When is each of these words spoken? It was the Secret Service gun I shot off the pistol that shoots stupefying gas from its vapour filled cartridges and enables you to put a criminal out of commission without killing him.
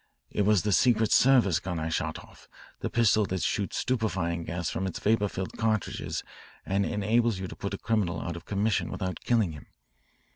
It 0.31 0.47
was 0.47 0.63
the 0.63 0.71
Secret 0.71 1.11
Service 1.11 1.59
gun 1.59 1.77
I 1.79 1.89
shot 1.89 2.17
off 2.17 2.49
the 2.79 2.89
pistol 2.89 3.23
that 3.27 3.43
shoots 3.43 3.77
stupefying 3.77 4.45
gas 4.45 4.67
from 4.71 4.87
its 4.87 4.97
vapour 4.97 5.27
filled 5.29 5.53
cartridges 5.59 6.23
and 6.65 6.87
enables 6.87 7.37
you 7.37 7.47
to 7.47 7.55
put 7.55 7.75
a 7.75 7.77
criminal 7.77 8.19
out 8.19 8.35
of 8.35 8.45
commission 8.45 8.89
without 8.89 9.19
killing 9.19 9.51
him. 9.51 9.67